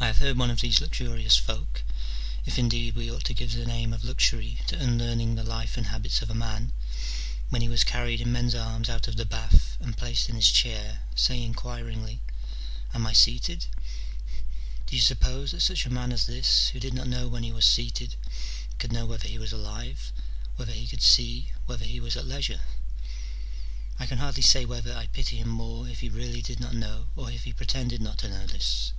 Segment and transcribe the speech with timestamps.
[0.00, 1.82] I have heard one of these luxurious folk—
[2.46, 5.88] if indeed, we ought to give the name of luxury to unlearning the life and
[5.88, 6.72] habits of a man—
[7.50, 10.52] when he was carried in men's arms out of the bath and placed in his
[10.52, 12.20] chair, say inquiringly,
[12.58, 13.66] *' Am I seated?"
[14.86, 17.50] Do you suppose that such a man as this, who did not know when he
[17.52, 18.14] was seated,
[18.78, 20.12] could know whether he was alive,
[20.54, 22.62] whether he could see, whether he was at leisure?
[23.98, 27.08] I can hardly say whether I pity him more if he really did not know
[27.16, 28.92] or if he pretended not to know this.